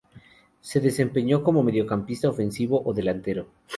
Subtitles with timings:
[0.61, 3.45] Se desempeñó como mediocampista ofensivo o delantero.